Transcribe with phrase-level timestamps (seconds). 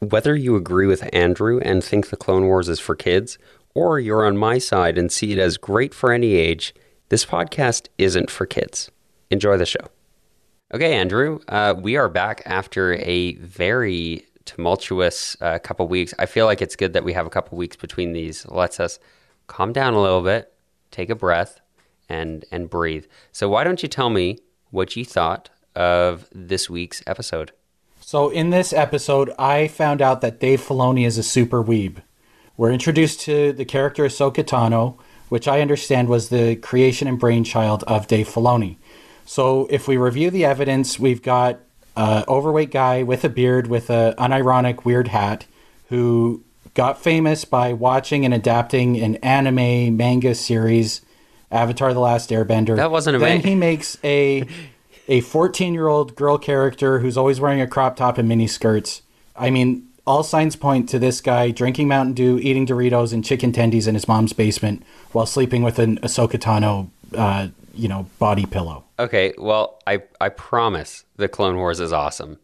[0.00, 3.36] Whether you agree with Andrew and think the Clone Wars is for kids,
[3.74, 6.72] or you're on my side and see it as great for any age,
[7.08, 8.92] this podcast isn't for kids.
[9.30, 9.80] Enjoy the show.
[10.72, 16.14] Okay, Andrew, uh, we are back after a very tumultuous uh, couple weeks.
[16.18, 18.46] I feel like it's good that we have a couple weeks between these.
[18.46, 19.00] Lets us
[19.48, 20.52] calm down a little bit,
[20.92, 21.60] take a breath,
[22.08, 23.06] and and breathe.
[23.32, 24.38] So why don't you tell me
[24.70, 27.52] what you thought of this week's episode?
[28.08, 31.98] So in this episode, I found out that Dave Filoni is a super weeb.
[32.56, 34.96] We're introduced to the character Ahsoka Tano,
[35.28, 38.76] which I understand was the creation and brainchild of Dave Filoni.
[39.26, 41.60] So if we review the evidence, we've got
[41.98, 45.44] an overweight guy with a beard with an unironic weird hat
[45.90, 51.02] who got famous by watching and adapting an anime manga series,
[51.50, 52.76] Avatar: The Last Airbender.
[52.76, 54.48] That wasn't a Then he makes a
[55.08, 59.02] a 14 year old girl character who's always wearing a crop top and mini skirts.
[59.34, 63.52] I mean, all signs point to this guy drinking Mountain Dew, eating Doritos and chicken
[63.52, 68.46] tendies in his mom's basement while sleeping with an Ahsoka Tano, uh, you know, body
[68.46, 68.84] pillow.
[68.98, 72.38] Okay, well, I, I promise the Clone Wars is awesome.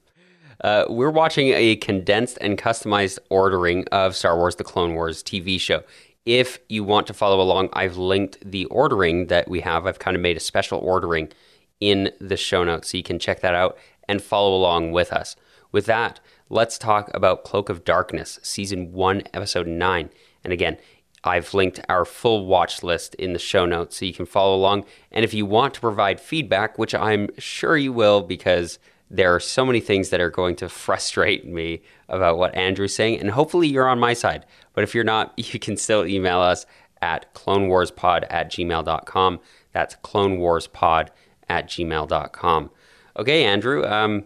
[0.61, 5.61] Uh, we're watching a condensed and customized ordering of Star Wars The Clone Wars TV
[5.61, 5.83] show.
[6.25, 9.87] If you want to follow along, I've linked the ordering that we have.
[9.87, 11.31] I've kind of made a special ordering
[11.81, 13.77] in the show notes so you can check that out
[14.09, 15.37] and follow along with us.
[15.73, 20.11] With that, let's talk about Cloak of Darkness, Season 1, Episode 9.
[20.45, 20.79] And again,
[21.25, 24.85] I've linked our full watch list in the show notes so you can follow along.
[25.11, 28.79] And if you want to provide feedback, which I'm sure you will because
[29.11, 33.21] there are so many things that are going to frustrate me about what Andrew's saying,
[33.21, 34.45] and hopefully you're on my side.
[34.75, 36.67] But if you're not, you can still email us
[37.01, 39.41] at clonewarspod at gmail.com.
[39.73, 41.09] That's clonewarspod
[41.49, 42.71] at gmail.com.
[43.17, 44.25] Okay, Andrew, um,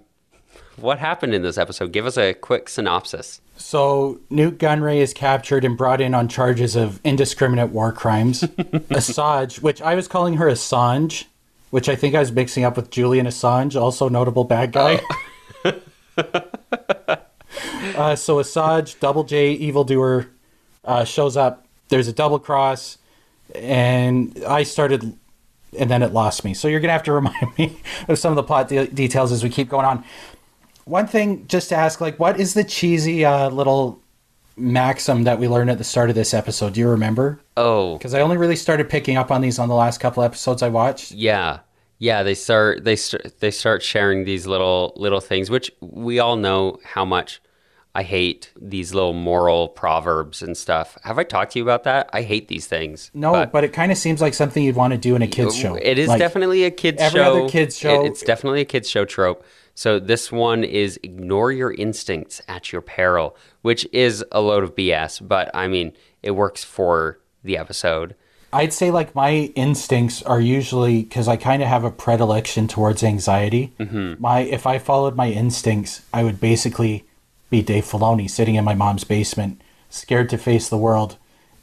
[0.77, 1.92] what happened in this episode?
[1.92, 3.41] Give us a quick synopsis.
[3.56, 8.42] So Nute Gunray is captured and brought in on charges of indiscriminate war crimes.
[8.42, 11.25] Assange, which I was calling her Assange,
[11.70, 15.00] which I think I was mixing up with Julian Assange, also notable bad guy.
[15.64, 15.72] uh,
[18.14, 20.28] so Assange, Double J, evildoer,
[20.84, 21.66] uh, shows up.
[21.88, 22.98] There's a double cross,
[23.54, 25.16] and I started,
[25.77, 26.55] and then it lost me.
[26.55, 27.77] So you're gonna have to remind me
[28.09, 30.05] of some of the plot de- details as we keep going on.
[30.84, 34.01] One thing just to ask like what is the cheesy uh, little
[34.56, 36.75] maxim that we learned at the start of this episode?
[36.75, 37.41] Do you remember?
[37.56, 40.62] Oh, because i only really started picking up on these on the last couple episodes
[40.62, 41.12] i watched.
[41.12, 41.61] Yeah,
[41.99, 42.23] yeah.
[42.23, 46.79] They start they start they start sharing these little little things, which we all know
[46.85, 47.41] how much
[47.98, 50.97] I hate these little moral proverbs and stuff.
[51.03, 52.09] Have I talked to you about that?
[52.12, 53.10] I hate these things.
[53.12, 55.56] no but, it kind of seems like something you'd want to do in a kids
[55.56, 57.28] show It is Like, definitely a kids every show.
[57.28, 59.44] Every other kids It- show- it's definitely a kids show trope.
[59.75, 64.76] So this one is ignore your instincts at your peril, which is a load of
[64.76, 65.19] BS.
[65.19, 65.92] But I mean,
[66.22, 68.14] it works for the episode.
[68.53, 73.03] i'd say like my instincts are usually because i kind of have a predilection towards
[73.04, 74.14] anxiety mm-hmm.
[74.19, 77.04] my if i followed my instincts i would basically
[77.50, 79.60] be dave filoni sitting in my mom's basement
[79.91, 81.16] scared to face the world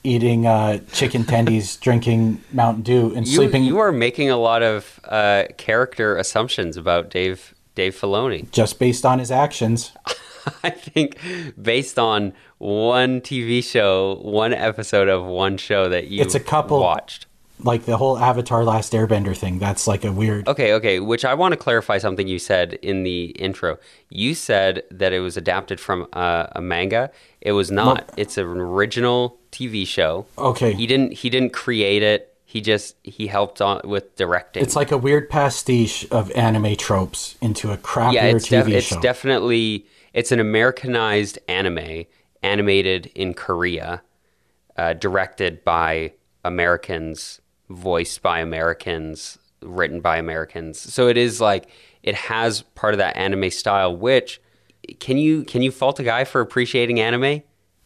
[0.04, 4.62] eating uh, chicken tendies drinking mountain dew and You, sleeping you are making a lot
[4.64, 8.50] of uh, character assumptions about Dave Dave Filoni.
[8.52, 9.92] just based on his actions.
[10.64, 11.20] I think
[11.62, 16.80] based on one TV show, one episode of one show that you It's a couple-
[16.80, 17.26] watched.
[17.60, 20.48] Like the whole Avatar Last Airbender thing, that's like a weird.
[20.48, 21.00] Okay, okay.
[21.00, 23.78] Which I want to clarify something you said in the intro.
[24.10, 27.12] You said that it was adapted from a, a manga.
[27.42, 28.12] It was not.
[28.18, 30.26] It's an original TV show.
[30.38, 30.74] Okay.
[30.74, 31.14] He didn't.
[31.14, 32.36] He didn't create it.
[32.44, 34.64] He just he helped on with directing.
[34.64, 38.68] It's like a weird pastiche of anime tropes into a crappier yeah, it's, TV def-
[38.68, 42.06] it's definitely it's an Americanized anime,
[42.42, 44.02] animated in Korea,
[44.78, 46.14] uh, directed by
[46.46, 50.80] Americans, voiced by Americans, written by Americans.
[50.80, 51.68] So it is like
[52.04, 53.96] it has part of that anime style.
[53.96, 54.42] Which
[55.00, 57.42] can you can you fault a guy for appreciating anime?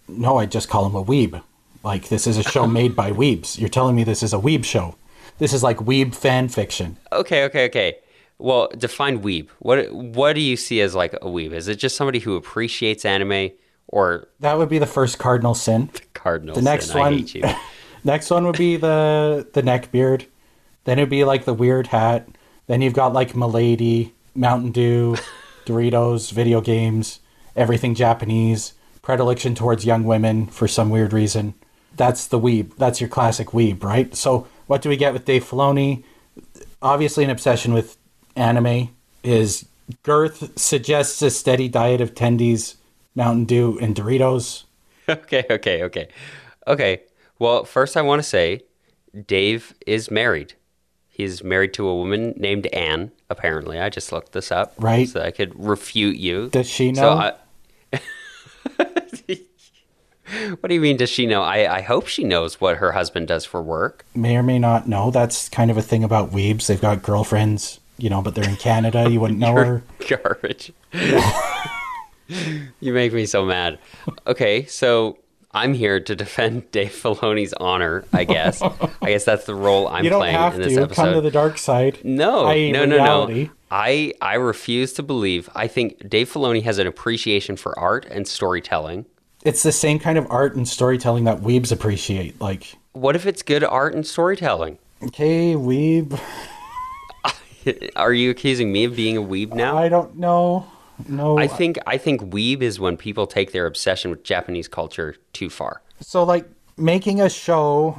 [0.10, 1.42] no, I just call him a weeb.
[1.84, 3.60] Like this is a show made by weebs.
[3.60, 4.96] You're telling me this is a weeb show.
[5.38, 6.98] This is like weeb fan fiction.
[7.12, 7.98] Okay, okay, okay.
[8.38, 9.50] Well, define weeb.
[9.60, 11.52] What what do you see as like a weeb?
[11.52, 13.52] Is it just somebody who appreciates anime
[13.88, 15.90] or That would be the first cardinal sin.
[16.14, 16.58] cardinals?
[16.58, 17.26] The next I one.
[18.04, 20.26] next one would be the the neck beard.
[20.86, 22.28] Then it'd be like the weird hat.
[22.68, 25.16] Then you've got like Milady, Mountain Dew,
[25.66, 27.20] Doritos, video games,
[27.56, 31.54] everything Japanese, predilection towards young women for some weird reason.
[31.96, 32.76] That's the weeb.
[32.78, 34.16] That's your classic weeb, right?
[34.16, 36.04] So what do we get with Dave Filoni?
[36.82, 37.98] Obviously, an obsession with
[38.36, 38.96] anime.
[39.24, 39.66] His
[40.04, 42.76] girth suggests a steady diet of tendies
[43.16, 44.64] Mountain Dew, and Doritos.
[45.10, 46.08] Okay, okay, okay.
[46.68, 47.02] Okay.
[47.40, 48.62] Well, first I want to say
[49.26, 50.54] Dave is married.
[51.08, 53.80] He's married to a woman named Anne, apparently.
[53.80, 54.74] I just looked this up.
[54.78, 55.08] Right.
[55.10, 56.50] So I could refute you.
[56.50, 57.34] Does she So know?
[57.92, 58.00] I,
[60.60, 61.42] what do you mean, does she know?
[61.42, 64.06] I, I hope she knows what her husband does for work.
[64.16, 65.12] may or may not know.
[65.12, 66.68] That's kind of a thing about weebs.
[66.68, 69.10] They've got girlfriends, you know, but they're in Canada.
[69.10, 69.84] You wouldn't know her.
[70.08, 70.72] Garbage.
[72.80, 73.80] you make me so mad.
[74.28, 75.18] Okay, so
[75.52, 78.62] I'm here to defend Dave Filoni's honor, I guess.
[78.62, 78.72] I
[79.08, 81.02] guess that's the role I'm You don't playing have in this to episode.
[81.04, 82.00] come to the dark side.
[82.04, 82.72] No, i.e.
[82.72, 83.44] no, no, reality.
[83.46, 83.50] no.
[83.72, 85.50] I I refuse to believe.
[85.56, 89.06] I think Dave Filoni has an appreciation for art and storytelling.
[89.44, 92.40] It's the same kind of art and storytelling that weebs appreciate.
[92.42, 94.78] Like, What if it's good art and storytelling?
[95.04, 96.20] okay, weeb.
[97.96, 99.78] Are you accusing me of being a weeb now?
[99.78, 100.66] I don't know.
[101.08, 101.38] No.
[101.38, 105.50] I think I think weeb is when people take their obsession with Japanese culture too
[105.50, 105.82] far.
[106.02, 106.48] so, like,
[106.78, 107.96] making a show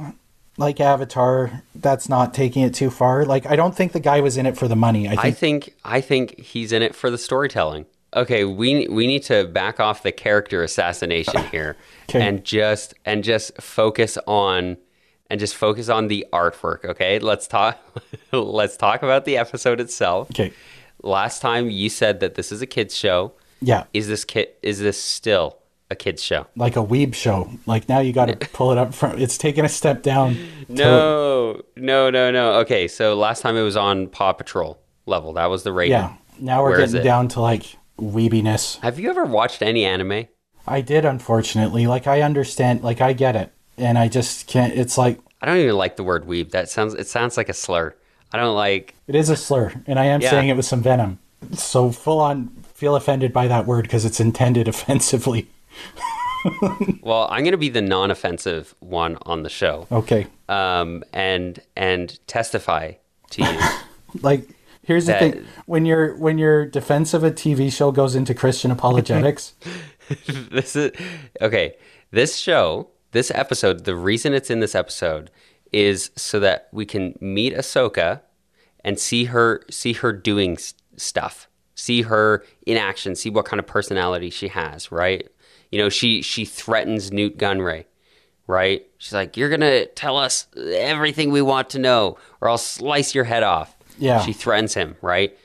[0.57, 3.25] like Avatar, that's not taking it too far.
[3.25, 5.07] Like, I don't think the guy was in it for the money.
[5.07, 7.85] I think, I think I think he's in it for the storytelling.
[8.15, 11.77] Okay, we we need to back off the character assassination here
[12.09, 12.21] Okay.
[12.21, 14.77] and just and just focus on
[15.29, 17.19] and just focus on the artwork, okay?
[17.19, 17.79] Let's talk
[18.33, 20.29] let's talk about the episode itself.
[20.31, 20.51] okay.
[21.03, 23.33] Last time you said that this is a kids show.
[23.61, 23.85] Yeah.
[23.93, 25.57] Is this kid is this still
[25.89, 26.47] a kids show?
[26.55, 27.49] Like a weeb show.
[27.65, 29.19] Like, now you got to pull it up from.
[29.19, 30.35] It's taking a step down.
[30.35, 32.53] to- No, no, no, no.
[32.61, 35.33] Okay, so last time it was on Paw Patrol level.
[35.33, 35.91] That was the rating.
[35.93, 36.13] Yeah.
[36.39, 37.63] Now we're Where getting down to like
[37.99, 38.79] weebiness.
[38.79, 40.25] Have you ever watched any anime?
[40.67, 41.87] I did, unfortunately.
[41.87, 42.83] Like, I understand.
[42.83, 43.51] Like, I get it.
[43.77, 44.73] And I just can't.
[44.73, 46.51] It's like, I don't even like the word weeb.
[46.51, 47.95] That sounds it sounds like a slur.
[48.33, 49.73] I don't like it is a slur.
[49.87, 50.29] And I am Yeah.
[50.29, 51.19] saying it with some venom.
[51.53, 55.47] So, full on feel offended by that word because it's intended offensively.
[57.01, 59.87] well, I'm going to be the non-offensive one on the show.
[59.91, 60.27] Okay.
[60.49, 62.93] Um and and testify
[63.31, 63.59] to you.
[64.21, 64.49] Like,
[64.83, 68.69] here's the thing when your when your defense of a TV show goes into Christian
[68.69, 69.53] apologetics,
[70.51, 70.91] this is
[71.41, 71.75] okay.
[72.11, 75.31] This show, this episode, the reason it's in this episode
[75.71, 78.21] is so that we can meet Ahsoka
[78.83, 83.59] and see her see her doing s- stuff, see her in action, see what kind
[83.59, 84.91] of personality she has.
[84.91, 85.29] Right?
[85.71, 87.85] You know, she she threatens Nute Gunray.
[88.47, 88.85] Right?
[88.97, 93.23] She's like, "You're gonna tell us everything we want to know, or I'll slice your
[93.23, 94.19] head off." Yeah.
[94.25, 94.95] She threatens him.
[95.01, 95.37] Right?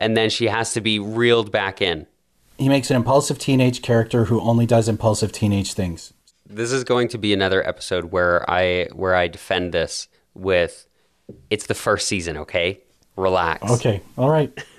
[0.00, 2.06] And then she has to be reeled back in.
[2.58, 6.12] he makes an impulsive teenage character who only does impulsive teenage things.
[6.52, 10.86] This is going to be another episode where I where I defend this with
[11.48, 12.80] it's the first season, okay?
[13.16, 13.70] Relax.
[13.72, 14.02] Okay.
[14.18, 14.52] All right.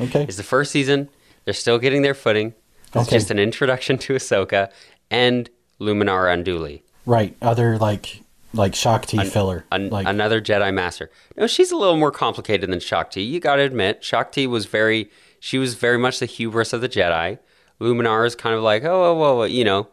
[0.00, 0.24] Okay.
[0.24, 1.08] It's the first season.
[1.44, 2.52] They're still getting their footing.
[2.88, 3.10] It's Okay.
[3.16, 4.72] just an introduction to Ahsoka
[5.08, 5.48] and
[5.80, 6.82] Luminara Unduli.
[7.06, 7.36] Right.
[7.40, 8.22] Other like
[8.52, 9.64] like Shaak Ti filler.
[9.70, 11.12] An- like another Jedi Master.
[11.36, 13.20] No, she's a little more complicated than Shaak Ti.
[13.22, 16.80] You got to admit, Shaak Ti was very she was very much the hubris of
[16.80, 17.38] the Jedi.
[17.80, 19.86] Luminara is kind of like, oh, whoa, whoa, whoa, you know,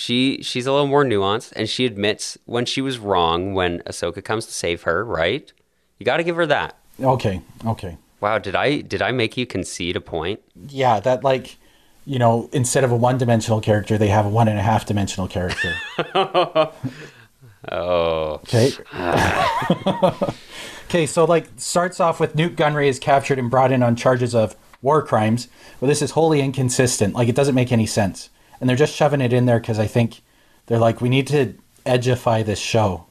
[0.00, 4.22] she she's a little more nuanced, and she admits when she was wrong when Ahsoka
[4.24, 5.04] comes to save her.
[5.04, 5.52] Right?
[5.98, 6.76] You got to give her that.
[7.00, 7.42] okay.
[7.66, 7.96] Okay.
[8.20, 10.40] Wow, did I did I make you concede a point?
[10.68, 11.56] Yeah, that like
[12.06, 14.86] you know, instead of a one dimensional character, they have a one and a half
[14.86, 15.74] dimensional character.
[17.70, 18.70] Oh, Okay.
[20.84, 24.34] okay, so like starts off with Nute Gunray is captured and brought in on charges
[24.34, 25.48] of war crimes.
[25.80, 27.14] Well, this is wholly inconsistent.
[27.14, 29.86] Like it doesn't make any sense, and they're just shoving it in there because I
[29.86, 30.22] think
[30.66, 31.54] they're like, we need to
[31.86, 33.06] edgify this show.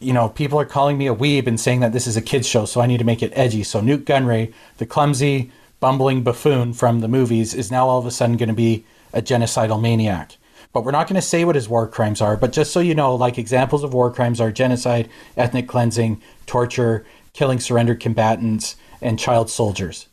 [0.00, 2.46] You know, people are calling me a weeb and saying that this is a kids
[2.46, 3.62] show, so I need to make it edgy.
[3.62, 8.10] So Nute Gunray, the clumsy, bumbling buffoon from the movies, is now all of a
[8.10, 10.36] sudden going to be a genocidal maniac.
[10.72, 12.36] But we're not going to say what his war crimes are.
[12.36, 17.06] But just so you know, like examples of war crimes are genocide, ethnic cleansing, torture,
[17.32, 20.08] killing surrendered combatants, and child soldiers.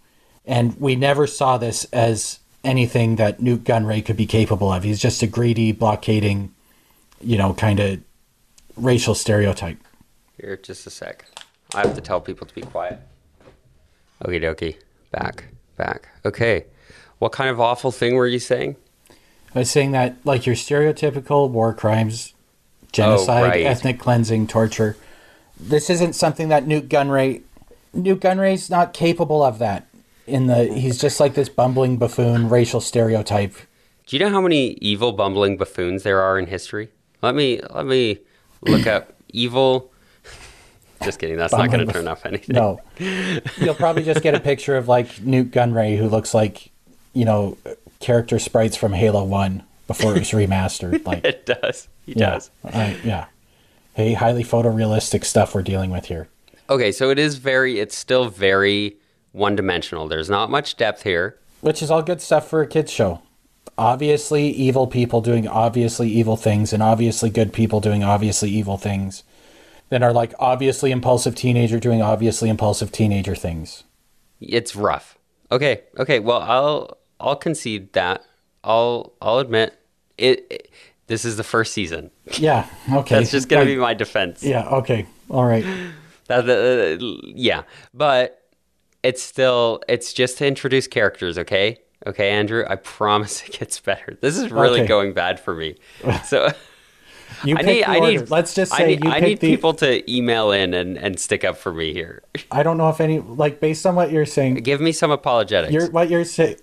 [0.45, 4.83] And we never saw this as anything that Nute Gunray could be capable of.
[4.83, 6.53] He's just a greedy, blockading,
[7.19, 7.99] you know, kind of
[8.75, 9.77] racial stereotype.
[10.39, 11.25] here, just a sec.
[11.73, 12.99] I have to tell people to be quiet.
[14.23, 14.75] Okie dokie.
[15.11, 15.45] Back,
[15.77, 16.09] back.
[16.25, 16.65] Okay.
[17.19, 18.75] What kind of awful thing were you saying?
[19.53, 23.65] I was saying that, like, your stereotypical war crimes, oh, genocide, right.
[23.65, 24.95] ethnic cleansing, torture.
[25.59, 27.41] This isn't something that Nute Gunray.
[27.93, 29.87] Nute Gunray's not capable of that.
[30.27, 33.55] In the, he's just like this bumbling buffoon, racial stereotype.
[34.05, 36.89] Do you know how many evil bumbling buffoons there are in history?
[37.21, 38.19] Let me let me
[38.61, 39.91] look up evil.
[41.03, 41.37] Just kidding.
[41.37, 42.55] That's not going to turn off anything.
[42.55, 42.79] No,
[43.57, 46.69] you'll probably just get a picture of like Nute Gunray, who looks like,
[47.13, 47.57] you know,
[47.99, 51.03] character sprites from Halo One before it was remastered.
[51.05, 51.87] Like It does.
[52.05, 52.51] He yeah, does.
[52.63, 53.25] I- yeah.
[53.95, 56.27] Hey, highly photorealistic stuff we're dealing with here.
[56.69, 57.79] Okay, so it is very.
[57.79, 58.95] It's still very
[59.31, 60.07] one dimensional.
[60.07, 61.37] There's not much depth here.
[61.61, 63.21] Which is all good stuff for a kids show.
[63.77, 69.23] Obviously, evil people doing obviously evil things, and obviously good people doing obviously evil things.
[69.89, 73.83] Then are like obviously impulsive teenager doing obviously impulsive teenager things.
[74.39, 75.17] It's rough.
[75.51, 76.19] Okay, okay.
[76.19, 78.23] Well, I'll I'll concede that.
[78.63, 79.77] I'll I'll admit
[80.17, 80.45] it.
[80.49, 80.69] it-
[81.07, 82.09] this is the first season.
[82.39, 82.67] Yeah.
[82.93, 83.15] Okay.
[83.17, 84.43] That's just gonna Like, be my defense.
[84.43, 84.65] Yeah.
[84.69, 85.07] Okay.
[85.29, 85.65] All right.
[86.27, 88.40] That, uh, yeah, but
[89.03, 91.37] it's still it's just to introduce characters.
[91.37, 92.63] Okay, okay, Andrew.
[92.67, 94.17] I promise it gets better.
[94.21, 94.87] This is really Okay.
[94.87, 95.75] going bad for me.
[96.25, 96.49] So
[97.43, 99.47] You I need I need Let's just I say need, you I need the.
[99.49, 102.21] people to email in and and stick up for me here.
[102.51, 104.55] I don't know if any like based on what you're saying.
[104.55, 105.73] Give me some apologetics.
[105.73, 106.57] You're what you're saying.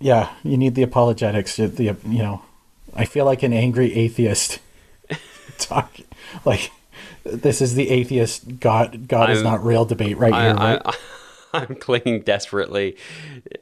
[0.00, 1.56] Yeah, you need the apologetics.
[1.56, 2.42] The you know,
[2.94, 4.58] I feel like an angry atheist.
[5.58, 5.96] Talk
[6.44, 6.70] like
[7.24, 10.54] this is the atheist God God is I'm- not real debate right I, here.
[10.54, 10.96] Right?
[11.52, 12.96] I'm clinging desperately.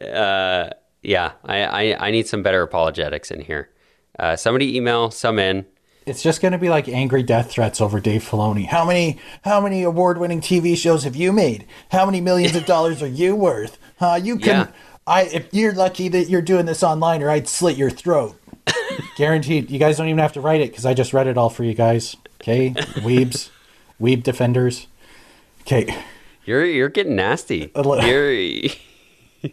[0.00, 0.71] Uh,
[1.02, 1.62] yeah, I,
[1.93, 3.71] I I need some better apologetics in here.
[4.19, 5.66] Uh, somebody email some in.
[6.07, 8.66] it's just going to be like angry death threats over Dave Filoni.
[8.66, 11.66] How many how many award-winning TV shows have you made?
[11.90, 13.78] How many millions of dollars are you worth?
[13.99, 14.19] Huh?
[14.23, 14.73] You can Yeah.
[15.07, 18.40] I if you're lucky that you're doing this online or I'd slit your throat.
[19.16, 19.71] Guaranteed.
[19.71, 21.62] You guys don't even have to write it cuz I just read it all for
[21.62, 22.16] you guys.
[22.40, 22.71] Okay?
[22.71, 23.50] Weebs.
[24.00, 24.87] Weeb defenders.
[25.62, 25.95] Okay.
[26.46, 27.70] You're you're getting nasty.
[27.74, 28.08] A li-
[29.42, 29.50] You're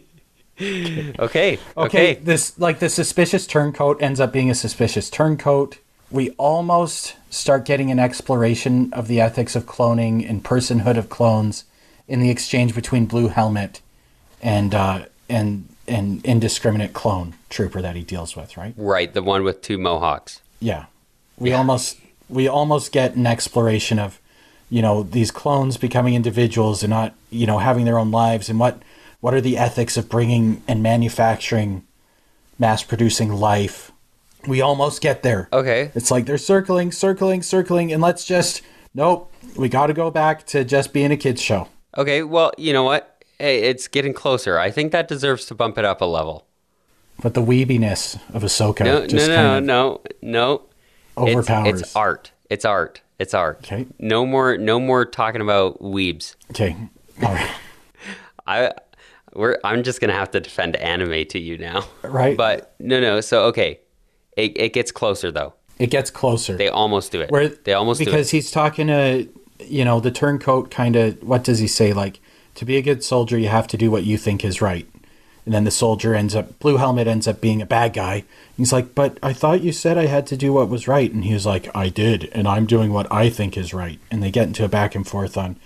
[0.60, 1.18] okay.
[1.18, 2.14] Okay, Okay.
[2.14, 5.78] this like the suspicious turncoat ends up being a suspicious turncoat.
[6.10, 11.64] We almost start getting an exploration of the ethics of cloning and personhood of clones
[12.06, 13.80] in the exchange between Blue Helmet
[14.40, 18.72] and uh, and an indiscriminate clone trooper that he deals with, right?
[18.76, 20.40] Right, the one with two mohawks.
[20.60, 20.86] Yeah.
[21.36, 21.98] We almost
[22.28, 24.20] we almost get an exploration of,
[24.70, 28.58] you know, these clones becoming individuals and not, you know, having their own lives and
[28.58, 28.82] what
[29.20, 31.84] what are the ethics of bringing and manufacturing
[32.58, 33.90] mass producing life.
[34.46, 35.48] We almost get there.
[35.52, 35.90] Okay.
[35.94, 38.62] It's like they're circling, circling, circling and let's just
[38.94, 41.68] nope, we got to go back to just being a kids show.
[41.96, 42.22] Okay.
[42.22, 43.24] Well, you know what?
[43.38, 44.58] Hey, it's getting closer.
[44.58, 46.46] I think that deserves to bump it up a level.
[47.22, 50.54] But the weebiness of Ahsoka No, just no, kind no, of no, no.
[51.22, 51.80] It's- overpowers.
[51.80, 52.32] It's, art.
[52.50, 53.00] It's art.
[53.18, 53.86] It's our Okay.
[53.98, 54.56] No more.
[54.56, 56.34] No more talking about weebs.
[56.50, 56.76] Okay.
[57.22, 57.50] All right.
[58.46, 58.72] I.
[59.34, 59.58] We're.
[59.64, 61.84] I'm just gonna have to defend anime to you now.
[62.02, 62.36] Right.
[62.36, 63.20] But no, no.
[63.20, 63.80] So okay,
[64.36, 65.54] it it gets closer though.
[65.78, 66.56] It gets closer.
[66.56, 67.30] They almost do it.
[67.30, 69.28] Where they almost do because he's talking to
[69.60, 72.20] you know the turncoat kind of what does he say like
[72.54, 74.88] to be a good soldier you have to do what you think is right
[75.44, 78.24] and then the soldier ends up blue helmet ends up being a bad guy.
[78.56, 81.12] He's like but i thought you said i had to do what was right.
[81.12, 83.98] And he was like i did and i'm doing what i think is right.
[84.10, 85.56] And they get into a back and forth on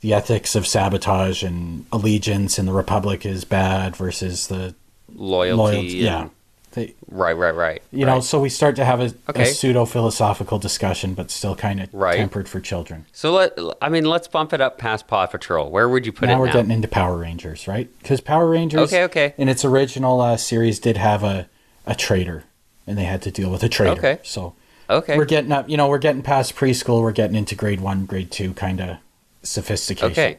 [0.00, 4.74] the ethics of sabotage and allegiance and the republic is bad versus the
[5.14, 5.56] Loyalty.
[5.76, 6.28] loyalty and- yeah
[6.72, 7.36] they, Right.
[7.36, 7.54] Right.
[7.54, 7.82] Right.
[7.92, 9.42] you know so we start to have a, Okay.
[9.42, 12.16] a pseudo philosophical discussion but still kind of Right.
[12.16, 13.58] tempered for children So let.
[13.80, 15.70] I mean, let's bump it up past Paw Patrol.
[15.70, 18.48] Where would you put now it Now we're getting into power rangers right because power
[18.48, 19.34] rangers Okay, okay.
[19.36, 21.48] in its original uh, series did have a,
[21.86, 22.44] a traitor
[22.86, 24.18] and they had to deal with a traitor Okay.
[24.22, 24.54] so
[24.90, 25.16] okay.
[25.16, 28.30] we're getting up you know we're getting past preschool we're getting into grade one grade
[28.30, 28.96] two kind of
[29.42, 30.38] sophistication Okay.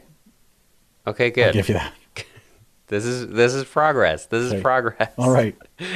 [1.06, 1.26] Okay.
[1.26, 1.52] i'll Good.
[1.54, 1.92] give you that
[2.88, 4.26] This is this is progress.
[4.26, 4.62] This is Okay.
[4.62, 5.10] progress.
[5.16, 5.56] all right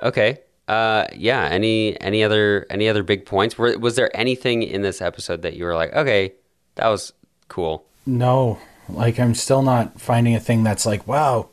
[0.00, 0.38] Okay.
[0.68, 1.44] Uh, yeah.
[1.50, 3.56] Any any other any other big points?
[3.58, 6.32] Were, was there anything in this episode that you were like, okay,
[6.76, 7.12] that was
[7.48, 7.84] cool?
[8.04, 11.48] no like i'm still not finding a thing that's like wow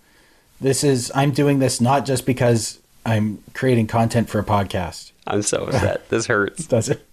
[0.59, 5.43] this is i'm doing this not just because i'm creating content for a podcast I'm
[5.43, 6.09] so upset.
[6.09, 6.65] this hurts.
[6.67, 7.05] does it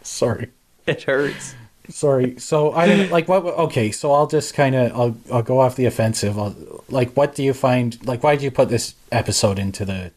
[0.00, 0.48] sorry
[0.86, 1.54] It hurts.
[1.90, 2.38] Sorry.
[2.38, 3.44] So I didn't like what.
[3.44, 6.38] Okay, so I'll just kind of I'll I'll go off the offensive.
[6.38, 6.54] I'll,
[6.88, 8.04] like, what do you find?
[8.06, 10.12] Like, why did you put this episode into the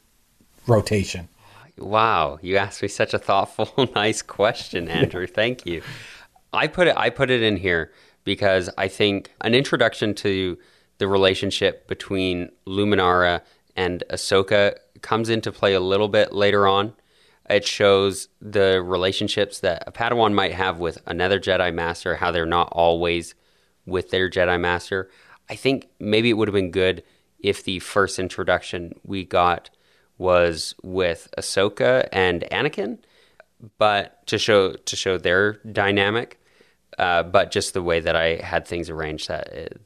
[0.68, 1.28] rotation?
[1.78, 5.26] Wow, you asked me such a thoughtful, nice question, Andrew.
[5.26, 5.82] Thank you.
[6.52, 7.92] I put it I put it in here
[8.24, 10.58] because I think an introduction to
[11.00, 13.42] the relationship between Luminara
[13.76, 16.94] and Ahsoka comes into play a little bit later on.
[17.50, 22.46] It shows the relationships that a Padawan might have with another Jedi Master, how they're
[22.46, 23.36] not always
[23.86, 25.10] with their Jedi Master.
[25.50, 27.04] I think maybe it would have been good
[27.40, 29.70] if the first introduction we got
[30.18, 33.00] was with Ahsoka and Anakin,
[33.78, 36.40] but to show to show their dynamic.
[36.98, 39.82] Uh, but just the way that I had things arranged, that it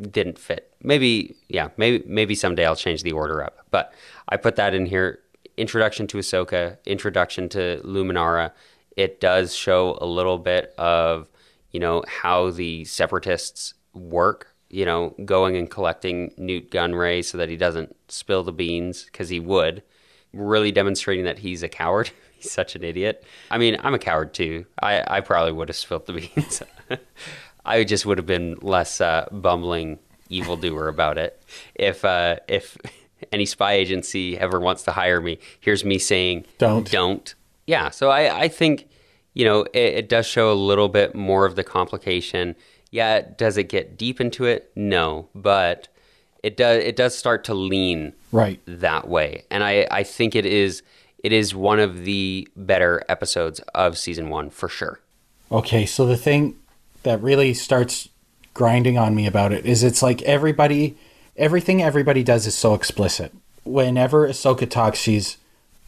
[0.00, 0.72] didn't fit.
[0.82, 3.66] Maybe yeah, maybe maybe someday I'll change the order up.
[3.70, 3.92] But
[4.28, 5.18] I put that in here.
[5.62, 8.50] Introduction to Ahsoka, introduction to Luminara.
[8.96, 11.28] It does show a little bit of
[11.70, 14.56] you know how the separatists work.
[14.70, 19.28] You know, going and collecting Nute Gunray so that he doesn't spill the beans because
[19.28, 19.84] he would.
[20.32, 22.10] Really demonstrating that he's a coward.
[22.34, 23.24] he's such an idiot.
[23.48, 24.66] I mean, I'm a coward too.
[24.82, 26.60] I, I probably would have spilled the beans.
[27.64, 31.40] I just would have been less uh, bumbling evildoer about it.
[31.76, 32.76] If uh, if
[33.32, 36.90] any spy agency ever wants to hire me, here's me saying Don't.
[36.90, 37.34] don't.
[37.66, 38.88] Yeah, so I, I think
[39.34, 42.56] you know it, it does show a little bit more of the complication.
[42.90, 44.70] Yeah, does it get deep into it?
[44.76, 45.88] No, but
[46.42, 48.60] it does it does start to lean Right.
[48.66, 50.82] that way, and I I think it is
[51.22, 54.98] it is one of the better episodes of season one for sure.
[55.52, 56.56] Okay, so the thing
[57.04, 58.08] that really starts
[58.54, 60.96] grinding on me about it is it's like everybody,
[61.36, 63.32] everything everybody does is so explicit.
[63.64, 65.38] Whenever Ahsoka talks, she's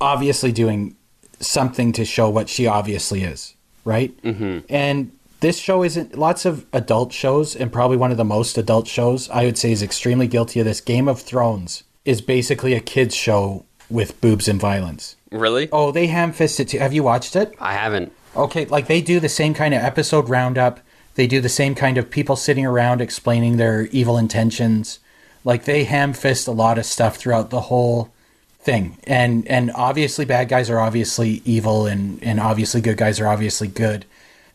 [0.01, 0.97] obviously doing
[1.41, 4.17] something to show what she obviously is, right?
[4.23, 4.61] Mm-hmm.
[4.69, 8.87] And this show isn't, lots of adult shows, and probably one of the most adult
[8.87, 10.81] shows, I would say, is extremely guilty of this.
[10.81, 15.17] Game of Thrones is basically a kid's show with boobs and violence.
[15.31, 15.69] Really?
[15.73, 16.79] Oh, they ham fisted too.
[16.79, 17.55] Have you watched it?
[17.61, 18.13] I haven't.
[18.37, 20.81] Okay, like they do the same kind of episode roundup.
[21.15, 24.99] They do the same kind of people sitting around explaining their evil intentions.
[25.45, 28.13] Like they ham fist a lot of stuff throughout the whole
[28.61, 28.99] thing.
[29.05, 33.69] And and obviously bad guys are obviously evil and and obviously good guys are obviously
[33.69, 34.07] good.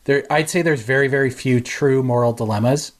[0.04, 2.92] There I'd say there's very very few true moral dilemmas.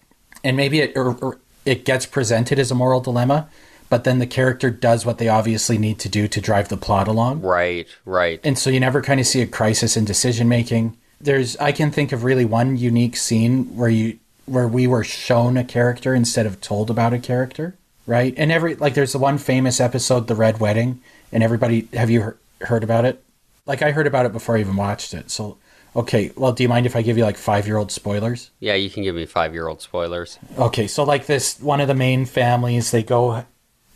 [0.43, 3.49] And maybe it or, or it gets presented as a moral dilemma,
[3.91, 7.09] but then the character does what they obviously need to do to drive the plot
[7.09, 8.41] along Right, right.
[8.43, 11.91] and so you never kind of see a crisis in decision making there's i can
[11.91, 16.47] think of really one unique scene where you where we were shown a character instead
[16.47, 17.77] of told about a character
[18.11, 21.01] right and every like there's the one famous episode the red wedding
[21.33, 23.23] and everybody have you he- heard about it
[23.67, 25.57] like i heard about it before i even watched it so
[25.95, 28.75] okay well do you mind if i give you like five year old spoilers Yeah,
[28.75, 30.39] you can give me five year old spoilers.
[30.59, 33.45] Okay, so like this, one of the main families, they go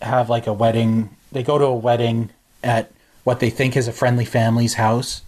[0.00, 1.10] have like a wedding.
[1.32, 2.30] They go to a wedding
[2.62, 2.90] at
[3.24, 5.22] what they think is a friendly family's house,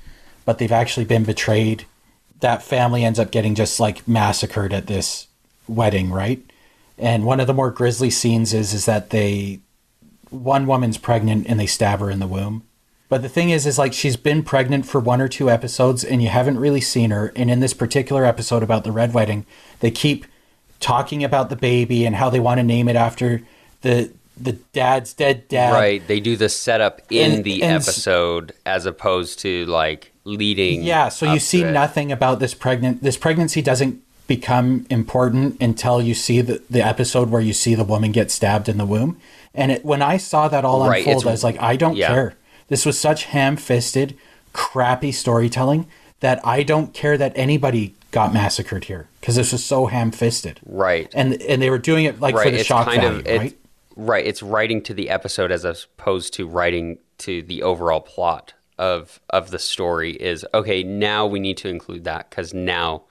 [0.45, 1.85] but they've actually been betrayed.
[2.41, 5.29] That family ends up getting just like massacred at this
[5.69, 6.41] wedding, right?
[6.99, 9.61] And one of the more grisly scenes is is that they
[10.31, 12.63] one woman's pregnant and they stab her in the womb.
[13.09, 16.21] But the thing is, is like she's been pregnant for one or two episodes and
[16.23, 17.33] you haven't really seen her.
[17.37, 19.47] And in this particular episode about the red wedding,
[19.79, 20.27] they keep
[20.81, 23.43] talking about the baby and how they want to name it after
[23.83, 25.73] the the dad's dead dad.
[25.73, 26.07] right.
[26.07, 30.83] They do the setup in And- the and episode as opposed to like leading.
[30.83, 36.15] Yeah, so you see nothing about this pregnant this pregnancy doesn't become important until you
[36.15, 39.19] see the, the episode where you see the woman get stabbed in the womb.
[39.55, 42.09] And it, when I saw that all Right, unfold, I was like, I don't yeah.
[42.09, 42.35] care.
[42.69, 44.17] This was such ham-fisted,
[44.53, 45.87] crappy storytelling
[46.21, 50.61] that I don't care that anybody got massacred here because this was so ham-fisted.
[50.65, 51.11] Right.
[51.15, 53.59] And and they were doing it like for the It's shock kind value, of right?
[53.97, 54.27] right.
[54.27, 59.51] It's writing to the episode as opposed to writing to the overall plot of of
[59.51, 60.13] the story.
[60.13, 60.83] Is okay.
[60.83, 63.03] Now we need to include that because now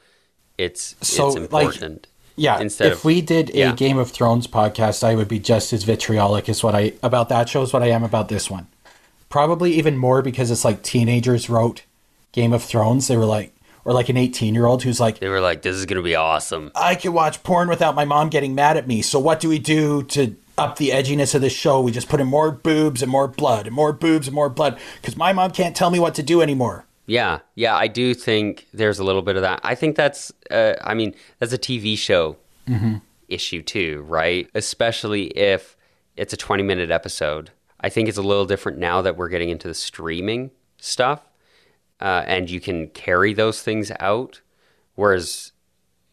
[0.57, 2.07] it's So, it's like, important.
[2.37, 3.71] Yeah, instead if of- we did a yeah.
[3.75, 7.47] Game of Thrones podcast, I would be just as vitriolic as what I about that
[7.47, 8.67] show as what I am about this one.
[9.29, 11.83] Probably even more because it's like teenagers wrote
[12.31, 13.07] Game of Thrones.
[13.07, 13.53] They were like,
[13.85, 16.95] or like an eighteen-year-old who's like, They were like, "This is gonna be awesome." I
[16.95, 19.01] can watch porn without my mom getting mad at me.
[19.01, 21.81] So what do we do to up the edginess of the show?
[21.81, 24.79] We just put in more boobs and more blood and more boobs and more blood
[25.01, 26.84] because my mom can't tell me what to do anymore.
[27.07, 29.59] Yeah, yeah, I do think there's a little bit of that.
[29.63, 32.37] I think that's, uh, I mean, that's a TV show
[33.27, 34.49] issue too, right?
[34.55, 35.77] Especially if
[36.17, 37.51] it's a 20 minute episode.
[37.79, 41.21] I think it's a little different now that we're getting into the streaming stuff,
[42.01, 44.41] uh, and you can carry those things out.
[44.95, 45.51] Whereas,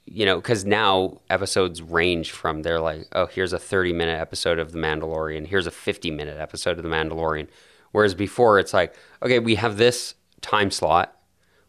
[0.05, 4.59] you know, because now episodes range from they're like, oh, here's a 30 minute episode
[4.59, 7.49] of The Mandalorian, here's a 50 minute episode of The Mandalorian.
[7.93, 11.17] Whereas before, it's like, okay, we have this time slot,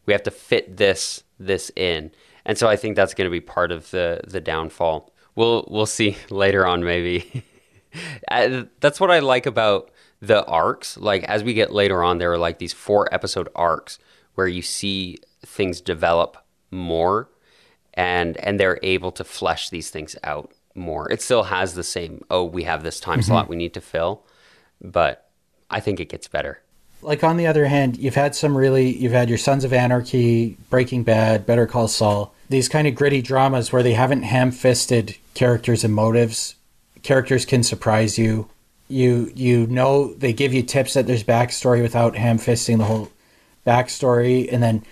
[0.06, 2.12] we have to fit this this in,
[2.46, 5.14] and so I think that's going to be part of the the downfall.
[5.36, 7.44] We'll we'll see later on, maybe.
[8.80, 10.98] That's what I like about the arcs.
[10.98, 14.00] Like as we get later on, there are like these four episode arcs
[14.36, 16.38] where you see things develop
[16.72, 17.30] more,
[17.94, 21.12] and and they're able to flesh these things out more.
[21.12, 22.22] It still has the same.
[22.30, 23.28] Oh, we have this time mm-hmm.
[23.28, 24.26] slot we need to fill,
[24.82, 25.30] but
[25.70, 26.62] I think it gets better.
[27.04, 30.58] Like on the other hand, you've had some really you've had your Sons of Anarchy,
[30.70, 32.34] Breaking Bad, Better Call Saul.
[32.50, 36.56] these kind of gritty dramas where they haven't ham-fisted characters and motives.
[37.02, 38.50] Characters can surprise you.
[38.88, 43.12] You you know they give you tips that there's backstory without ham-fisting the whole
[43.66, 44.84] backstory, and then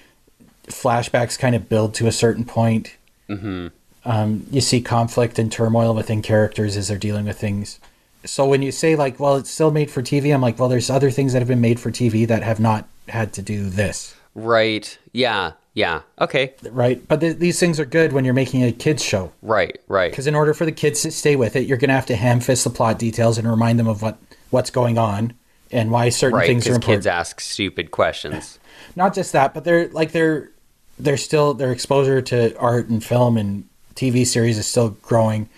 [0.67, 2.95] flashbacks kind of build to a certain point.
[3.29, 3.67] Mm-hmm.
[4.03, 7.79] Um, you see conflict and turmoil within characters as they're dealing with things.
[8.25, 10.89] So when you say like, well, it's still made for TV, I'm like, well, there's
[10.89, 14.15] other things that have been made for TV that have not had to do this.
[14.35, 14.97] Right.
[15.11, 15.53] Yeah.
[15.73, 16.01] Yeah.
[16.19, 16.53] Okay.
[16.69, 17.05] Right.
[17.07, 19.31] But th- these things are good when you're making a kids show.
[19.41, 19.79] Right.
[19.87, 20.11] Right.
[20.11, 22.15] Because in order for the kids to stay with it, you're going to have to
[22.15, 24.17] ham fist the plot details and remind them of what
[24.49, 25.33] what's going on
[25.71, 26.47] and why certain right.
[26.47, 26.97] things are important.
[26.97, 28.59] kids ask stupid questions.
[28.95, 30.51] Not just that, but they're like they're
[30.99, 35.49] they're still their exposure to art and film and TV series is still growing.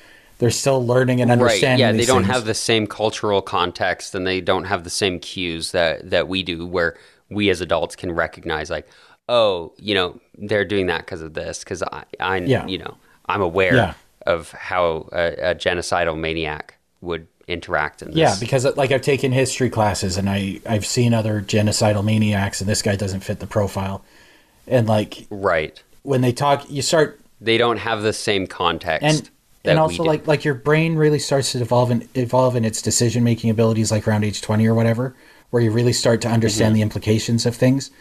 [0.43, 1.85] They're still learning and understanding.
[1.85, 1.93] right.
[1.93, 1.97] Yeah.
[1.97, 2.33] They don't things.
[2.35, 6.43] have the same cultural context and they don't have the same cues that that we
[6.43, 6.97] do, where
[7.29, 8.85] we as adults can recognize like,
[9.29, 11.59] oh, you know, they're doing that because of this.
[11.63, 12.67] Because I, I, Yeah.
[12.67, 13.93] you know, I'm aware Yeah.
[14.27, 18.17] of how a, a genocidal maniac would interact in this.
[18.17, 22.69] Yeah, because like I've taken history classes and I I've seen other genocidal maniacs and
[22.69, 24.03] this guy doesn't fit the profile.
[24.67, 25.81] And like right.
[26.03, 29.03] when they talk you start They don't have the same context.
[29.05, 29.29] and
[29.71, 33.23] and also like like your brain really starts to evolve and evolve in its decision
[33.23, 35.15] making abilities like around age 20 or whatever
[35.51, 36.75] where you really start to understand Mm-hmm.
[36.75, 37.91] the implications of things.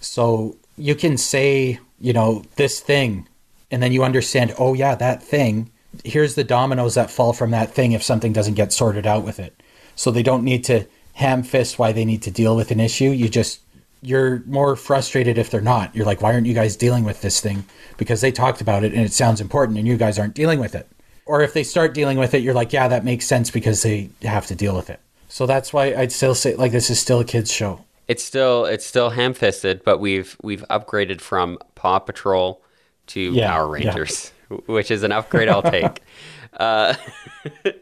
[0.00, 3.28] So you can say, you know, this thing
[3.70, 5.70] and then you understand, oh yeah, that thing.
[6.04, 9.38] Here's the dominoes that fall from that thing if something doesn't get sorted out with
[9.38, 9.62] it.
[9.94, 13.10] So they don't need to ham fist why they need to deal with an issue.
[13.10, 13.60] You just
[14.00, 15.94] you're more frustrated if they're not.
[15.94, 17.64] You're like, why aren't you guys dealing with this thing?
[17.98, 20.74] Because they talked about it and it sounds important and you guys aren't dealing with
[20.74, 20.88] it.
[21.32, 24.10] Or if they start dealing with it, you're like, yeah, that makes sense because they
[24.22, 25.00] have to deal with it.
[25.28, 27.84] So that's why I'd still say like this is still a kids show.
[28.06, 32.60] it's still it's still ham fisted, but we've we've upgraded from Paw Patrol
[33.06, 33.86] to Yeah, Power yeah.
[33.88, 34.30] Rangers,
[34.66, 36.02] which is an upgrade I'll take.
[36.60, 36.94] uh,
[37.64, 37.72] uh,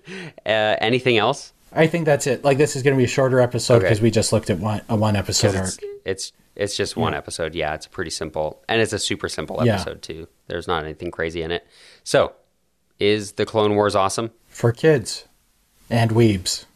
[0.47, 1.53] anything else?
[1.73, 2.45] I think that's it.
[2.45, 3.87] Like this is going to be a shorter episode Okay.
[3.87, 5.67] because we just looked at one a one episode arc.
[5.67, 7.55] It's, it's it's just one episode.
[7.55, 9.75] Yeah, it's pretty simple, and it's a super simple Yeah.
[9.75, 10.29] episode too.
[10.47, 11.67] There's not anything crazy in it.
[12.05, 12.33] So,
[13.01, 14.31] is the Clone Wars awesome?
[14.49, 15.27] for kids
[15.89, 16.67] and weebs.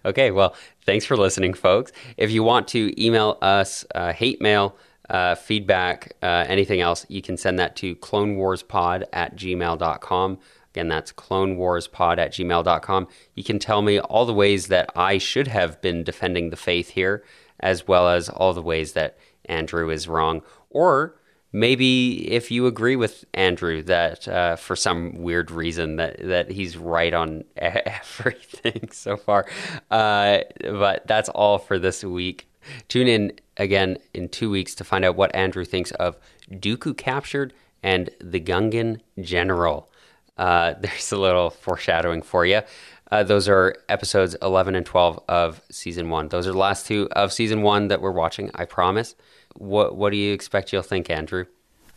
[0.05, 1.93] Okay, well, thanks for listening, folks.
[2.19, 4.77] If you want to email us uh, hate mail,
[5.09, 10.39] uh, feedback, uh, anything else, you can send that to clonewarspod at gmail.com.
[10.75, 13.09] Again, that's clonewarspod at gmail.com.
[13.35, 16.91] You can tell me all the ways that I should have been defending the faith
[16.91, 17.25] here,
[17.59, 20.43] as well as all the ways that Andrew is wrong.
[20.69, 21.17] Or
[21.53, 26.77] maybe if you agree with Andrew that uh, for some weird reason that, that he's
[26.77, 29.47] right on everything so far.
[29.91, 32.47] Uh, but that's all for this week.
[32.89, 36.17] Tune in again in two weeks to find out what Andrew thinks of
[36.51, 39.89] Dooku Captured and the Gungan General.
[40.37, 42.63] Uh, there's a little foreshadowing for you.
[43.11, 46.29] Uh, those are episodes 11 and 12 of season one.
[46.29, 49.17] Those are the last two of season one that we're watching, I promise.
[49.57, 51.47] What, what do you expect you'll think, Andrew?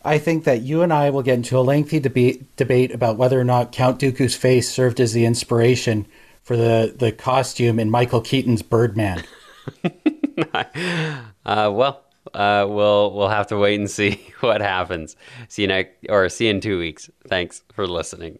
[0.04, 3.40] I think that you and I will get into a lengthy debate debate about whether
[3.40, 6.06] or not Count Dooku's face served as the inspiration
[6.42, 9.24] for the, the costume in Michael Keaton's Birdman.
[11.46, 15.16] Uh, well, uh, we'll we'll have to wait and see what happens.
[15.48, 17.10] See you next, or see you in two weeks.
[17.28, 18.38] Thanks for listening.